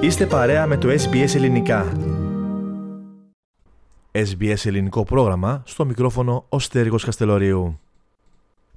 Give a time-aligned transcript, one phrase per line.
[0.00, 1.92] Είστε παρέα με το SBS Ελληνικά.
[4.12, 7.80] SBS Ελληνικό πρόγραμμα, στο μικρόφωνο ο Στέργος Καστελωρίου.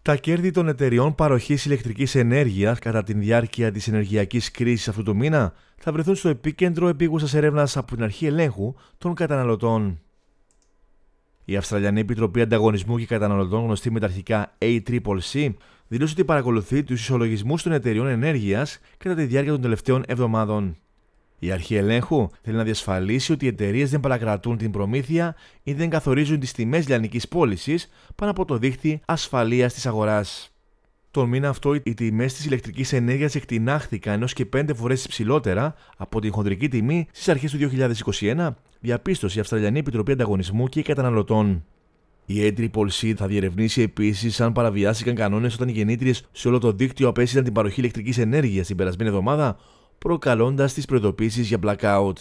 [0.02, 5.16] Τα κέρδη των εταιριών παροχής ηλεκτρικής ενέργειας κατά τη διάρκεια της ενεργειακής κρίσης αυτού του
[5.16, 9.99] μήνα θα βρεθούν στο επίκεντρο επίγουσας έρευνας από την αρχή ελέγχου των καταναλωτών.
[11.45, 15.54] Η Αυστραλιανή Επιτροπή Ανταγωνισμού και Καταναλωτών, γνωστή με τα αρχικά ACCC,
[15.88, 20.77] δήλωσε ότι παρακολουθεί τους ισολογισμούς των εταιριών ενέργειας κατά τη διάρκεια των τελευταίων εβδομάδων.
[21.39, 25.89] Η αρχή ελέγχου θέλει να διασφαλίσει ότι οι εταιρείες δεν παρακρατούν την προμήθεια ή δεν
[25.89, 30.53] καθορίζουν τις τιμές λιανικής πώλησης πάνω από το δίχτυ ασφαλείας της αγοράς.
[31.12, 36.21] Τον μήνα αυτό οι τιμές της ηλεκτρικής ενέργειας εκτινάχθηκαν ενό και πέντε φορές υψηλότερα από
[36.21, 41.63] την χοντρική τιμή στις αρχές του 2021, διαπίστωσε η Αυστραλιανή Επιτροπή Ανταγωνισμού και Καταναλωτών.
[42.26, 46.71] Η έντρη Πολσί θα διερευνήσει επίσης αν παραβιάστηκαν κανόνες όταν οι γεννήτριες σε όλο το
[46.71, 49.57] δίκτυο απέστειλαν την παροχή ηλεκτρικής ενέργειας την περασμένη εβδομάδα,
[49.99, 52.13] προκαλώντας τις προειδοποίησεις για blackout.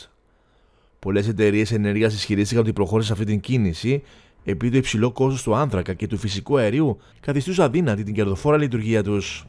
[0.99, 4.03] Πολλές εταιρείες ενέργειας ισχυρίστηκαν ότι προχώρησαν αυτή την κίνηση
[4.45, 9.03] επειδή το υψηλό κόστος του άνθρακα και του φυσικού αερίου καθιστούσε αδύνατη την κερδοφόρα λειτουργία
[9.03, 9.47] τους.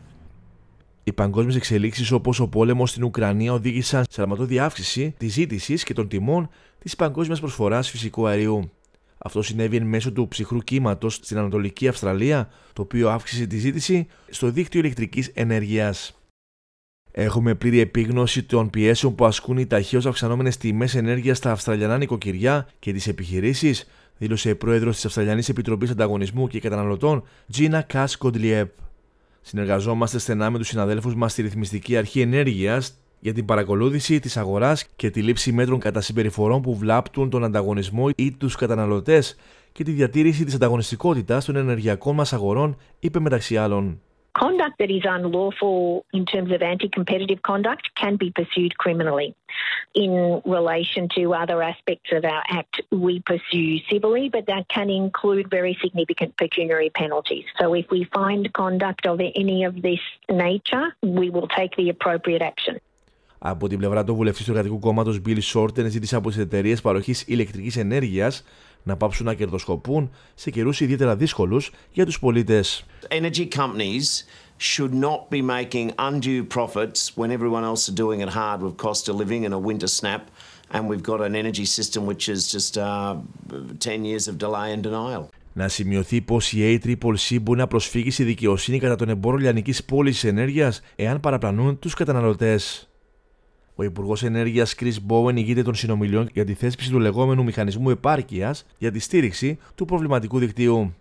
[1.04, 5.94] Οι παγκόσμιες εξελίξεις όπως ο πόλεμος στην Ουκρανία οδήγησαν σε αρματώδη αύξηση της ζήτησης και
[5.94, 8.72] των τιμών της παγκόσμιας προσφοράς φυσικού αερίου.
[9.18, 14.08] Αυτό συνέβη εν μέσω του ψυχρού κύματος στην Ανατολική Αυστραλία, το οποίο αύξησε τη ζήτηση
[14.30, 16.19] στο δίκτυο ηλεκτρικής ενέργειας.
[17.22, 22.68] Έχουμε πλήρη επίγνωση των πιέσεων που ασκούν οι ταχύως αυξανόμενες τιμές ενέργειας στα Αυστραλιανά νοικοκυριά
[22.80, 28.70] και τις επιχειρήσεις, δήλωσε η πρόεδρος της Αυστραλιανής Επιτροπής Ανταγωνισμού και Καταναλωτών, Τζίνα Κάς Κοντλιέπ.
[29.42, 34.86] Συνεργαζόμαστε στενά με τους συναδέλφους μας στη Ρυθμιστική Αρχή Ενέργειας για την παρακολούθηση της αγοράς
[34.96, 39.36] και τη λήψη μέτρων κατά συμπεριφορών που βλάπτουν τον ανταγωνισμό ή τους καταναλωτές
[39.72, 44.00] και τη διατήρηση της ανταγωνιστικότητας των ενεργειακών μας αγορών, είπε μεταξύ άλλων.
[44.39, 49.37] Conduct that is unlawful in terms of anti competitive conduct can be pursued criminally.
[49.95, 55.49] In relation to other aspects of our Act, we pursue civilly, but that can include
[55.49, 57.45] very significant pecuniary penalties.
[57.61, 62.43] So if we find conduct of any of this nature, we will take the appropriate
[62.43, 62.81] action.
[63.47, 67.15] Από την πλευρά του βουλευτή του Εργατικού Κόμματο Bill Shorten ζήτησε από τι εταιρείε παροχή
[67.27, 68.33] ηλεκτρική ενέργεια
[68.84, 72.64] να πάψουν να κερδοσκοπούν σε καιρού ιδιαίτερα δύσκολου για του πολίτε.
[73.10, 74.26] Energy companies
[74.60, 79.08] should not be making undue profits when everyone else are doing it hard with cost
[79.10, 80.24] of living and a winter snap
[80.74, 83.16] and we've got an energy system which is just uh,
[83.80, 85.30] 10 years of delay and denial.
[85.54, 90.28] Να σημειωθεί πω η ACCC μπορεί να προσφύγει στη δικαιοσύνη κατά τον εμπόρο λιανική πώληση
[90.28, 92.60] ενέργεια εάν παραπλανούν του καταναλωτέ.
[93.80, 98.66] Ο Υπουργός Ενέργειας Chris Bowen ηγείται των συνομιλιών για τη θέσπιση του λεγόμενου μηχανισμού επάρκειας
[98.78, 100.94] για τη στήριξη του προβληματικού δικτύου.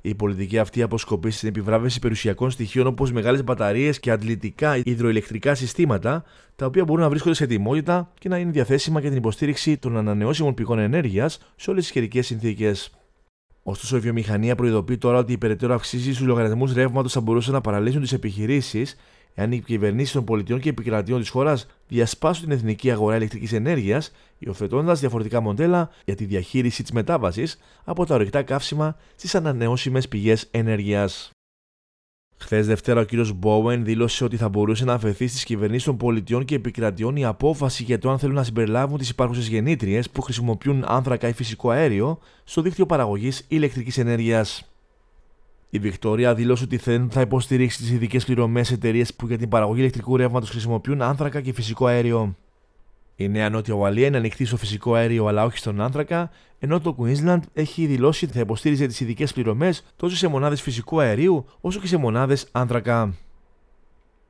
[0.00, 6.24] Η πολιτική αυτή αποσκοπεί στην επιβράβευση περιουσιακών στοιχείων όπως μεγάλες μπαταρίες και αντλητικά υδροηλεκτρικά συστήματα,
[6.56, 9.96] τα οποία μπορούν να βρίσκονται σε ετοιμότητα και να είναι διαθέσιμα για την υποστήριξη των
[9.96, 12.90] ανανεώσιμων πηγών ενέργειας σε όλες τις καιρικές συνθήκες.
[13.62, 17.60] Ωστόσο, η βιομηχανία προειδοποιεί τώρα ότι οι περαιτέρω αυξήσει στους λογαριασμούς ρεύματος θα μπορούσαν να
[17.60, 18.96] παραλύσουν τις επιχειρήσεις
[19.34, 24.12] εάν οι κυβερνήσεις των πολιτιών και επικρατείων της χώρας διασπάσουν την εθνική αγορά ηλεκτρικής ενέργειας,
[24.38, 30.48] υιοθετώντας διαφορετικά μοντέλα για τη διαχείριση της μετάβασης από τα ορυκτά καύσιμα στις ανανεώσιμες πηγές
[30.50, 31.30] ενέργειας.
[32.42, 33.10] Χθες Δευτέρα, ο κ.
[33.34, 37.82] Μπόουεν δήλωσε ότι θα μπορούσε να αφαιθεί στις κυβερνήσεις των πολιτιών και επικρατείων η απόφαση
[37.82, 42.18] για το αν θέλουν να συμπεριλάβουν τις υπάρχουσες γεννήτριες που χρησιμοποιούν άνθρακα ή φυσικό αέριο
[42.44, 44.71] στο δίκτυο παραγωγής ηλεκτρικής ενέργειας.
[45.74, 49.80] Η Βικτόρια δήλωσε ότι δεν θα υποστηρίξει τις ειδικές πληρωμές εταιρείες που για την παραγωγή
[49.80, 52.36] ηλεκτρικού ρεύματος χρησιμοποιούν άνθρακα και φυσικό αέριο.
[53.16, 56.96] Η Νέα Νότια Ουαλία είναι ανοιχτή στο φυσικό αέριο αλλά όχι στον άνθρακα, ενώ το
[56.98, 61.80] Queensland έχει δηλώσει ότι θα υποστήριζε τις ειδικές πληρωμές τόσο σε μονάδες φυσικού αερίου όσο
[61.80, 63.14] και σε μονάδες άνθρακα.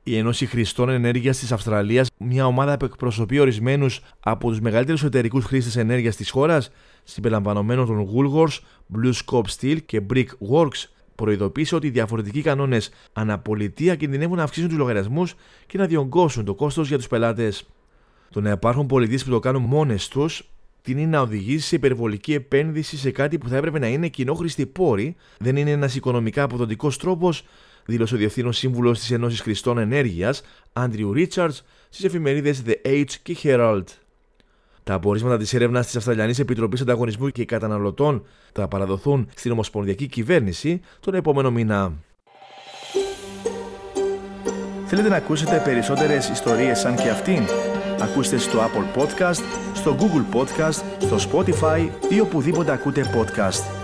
[0.03, 5.45] Η Ένωση Χρηστών Ενέργειας της Αυστραλίας, μια ομάδα που εκπροσωπεί ορισμένους από τους μεγαλύτερους εταιρικούς
[5.45, 6.69] χρήστες ενέργειας της χώρας,
[7.03, 8.59] συμπεριλαμβανομένων των Woolworths,
[8.95, 14.77] Blue Scope Steel και Brickworks, προειδοποίησε ότι οι διαφορετικοί κανόνες αναπολιτεία κινδυνεύουν να αυξήσουν τους
[14.77, 15.35] λογαριασμούς
[15.67, 17.67] και να διωγγώσουν το κόστος για τους πελάτες.
[18.29, 20.49] Το να υπάρχουν πολιτείες που το κάνουν μόνες τους
[20.85, 25.15] είναι να οδηγήσει σε υπερβολική επένδυση σε κάτι που θα έπρεπε να είναι κοινόχρηστη πόρη,
[25.39, 27.43] δεν είναι ένας οικονομικά αποδοτικός τρόπος,
[27.85, 30.41] δήλωσε ο Διευθύνων Σύμβουλος της Ενώσης Χριστών Ενέργειας,
[30.73, 31.55] Άντριου Ρίτσαρτ,
[31.89, 33.83] στις εφημερίδες The Age και Herald.
[34.83, 40.81] Τα απορίσματα της έρευνας της Αυστραλιανής Επιτροπής Ανταγωνισμού και Καταναλωτών θα παραδοθούν στην Ομοσπονδιακή Κυβέρνηση
[40.99, 41.93] τον επόμενο μήνα.
[44.85, 47.43] Θέλετε να ακούσετε περισσότερες ιστορίες σαν και αυτήν;
[47.99, 49.41] Ακούστε στο Apple Podcast,
[49.73, 53.82] στο Google Podcast, στο Spotify ή οπουδήποτε ακούτε podcast.